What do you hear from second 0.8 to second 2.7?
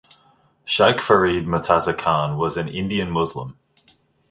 Farid Murtaza Khan was an